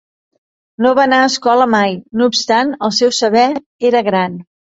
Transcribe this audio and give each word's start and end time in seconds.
No 0.85 0.93
va 0.99 1.03
anar 1.09 1.19
a 1.25 1.27
escola 1.31 1.67
mai, 1.75 1.93
no 2.21 2.29
obstant 2.31 2.73
el 2.87 2.97
seu 3.03 3.13
saber 3.19 3.47
era 3.91 4.05
gran. 4.11 4.43